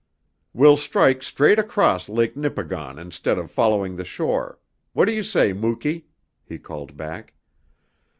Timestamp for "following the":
3.51-4.03